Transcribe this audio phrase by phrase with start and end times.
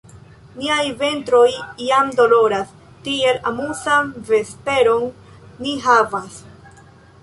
[0.61, 1.49] Niaj ventroj
[1.89, 2.73] jam doloras;
[3.09, 5.09] tiel amuzan vesperon
[5.65, 6.47] ni havas!